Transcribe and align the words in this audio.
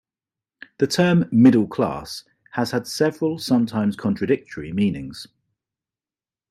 The 0.79 0.87
term 0.87 1.29
"middle 1.31 1.67
class" 1.67 2.23
has 2.53 2.71
had 2.71 2.87
several, 2.87 3.37
sometimes 3.37 3.95
contradictory, 3.95 4.71
meanings. 4.73 5.27